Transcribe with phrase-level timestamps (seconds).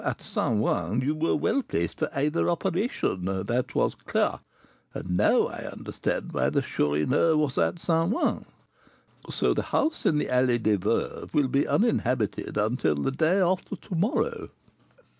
[0.03, 0.59] At St.
[0.65, 4.39] Ouen you were well placed for either operation, that was clear;
[4.95, 8.11] and now I can understand why the Chourineur was at St.
[8.11, 8.45] Ouen.
[9.29, 13.75] So the house in the Allée des Veuves will be uninhabited until the day after
[13.75, 14.49] to morrow?"